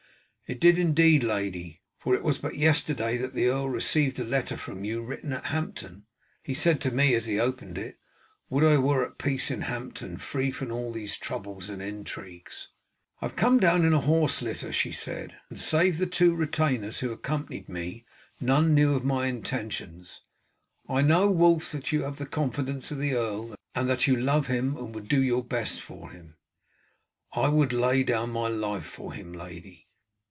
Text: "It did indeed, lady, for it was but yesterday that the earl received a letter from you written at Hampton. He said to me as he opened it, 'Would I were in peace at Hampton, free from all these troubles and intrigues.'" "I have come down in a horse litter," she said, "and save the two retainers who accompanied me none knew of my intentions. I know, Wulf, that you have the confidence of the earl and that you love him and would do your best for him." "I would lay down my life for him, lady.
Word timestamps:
"It 0.47 0.59
did 0.59 0.77
indeed, 0.77 1.23
lady, 1.23 1.79
for 1.97 2.13
it 2.13 2.23
was 2.23 2.37
but 2.37 2.57
yesterday 2.57 3.15
that 3.15 3.33
the 3.33 3.47
earl 3.47 3.69
received 3.69 4.19
a 4.19 4.25
letter 4.25 4.57
from 4.57 4.83
you 4.83 5.01
written 5.01 5.31
at 5.31 5.45
Hampton. 5.45 6.07
He 6.43 6.53
said 6.53 6.81
to 6.81 6.91
me 6.91 7.15
as 7.15 7.25
he 7.25 7.39
opened 7.39 7.77
it, 7.77 7.95
'Would 8.49 8.65
I 8.65 8.77
were 8.77 9.05
in 9.05 9.11
peace 9.13 9.49
at 9.49 9.61
Hampton, 9.61 10.17
free 10.17 10.51
from 10.51 10.69
all 10.69 10.91
these 10.91 11.15
troubles 11.15 11.69
and 11.69 11.81
intrigues.'" 11.81 12.67
"I 13.21 13.27
have 13.27 13.37
come 13.37 13.61
down 13.61 13.85
in 13.85 13.93
a 13.93 14.01
horse 14.01 14.41
litter," 14.41 14.73
she 14.73 14.91
said, 14.91 15.37
"and 15.49 15.57
save 15.57 15.99
the 15.99 16.05
two 16.05 16.35
retainers 16.35 16.99
who 16.99 17.13
accompanied 17.13 17.69
me 17.69 18.05
none 18.41 18.75
knew 18.75 18.93
of 18.93 19.05
my 19.05 19.27
intentions. 19.27 20.19
I 20.89 21.01
know, 21.01 21.31
Wulf, 21.31 21.71
that 21.71 21.93
you 21.93 22.03
have 22.03 22.17
the 22.17 22.25
confidence 22.25 22.91
of 22.91 22.97
the 22.99 23.13
earl 23.13 23.55
and 23.73 23.87
that 23.87 24.05
you 24.05 24.17
love 24.17 24.47
him 24.47 24.75
and 24.75 24.93
would 24.93 25.07
do 25.07 25.21
your 25.23 25.45
best 25.45 25.79
for 25.81 26.11
him." 26.11 26.35
"I 27.31 27.47
would 27.47 27.71
lay 27.71 28.03
down 28.03 28.31
my 28.31 28.49
life 28.49 28.83
for 28.85 29.13
him, 29.13 29.31
lady. 29.31 29.87